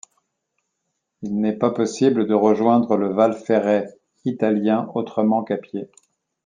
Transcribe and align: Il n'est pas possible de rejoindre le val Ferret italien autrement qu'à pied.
Il 1.21 1.39
n'est 1.39 1.55
pas 1.59 1.69
possible 1.69 2.25
de 2.25 2.33
rejoindre 2.33 2.97
le 2.97 3.09
val 3.09 3.33
Ferret 3.33 3.99
italien 4.25 4.89
autrement 4.95 5.43
qu'à 5.43 5.57
pied. 5.57 5.91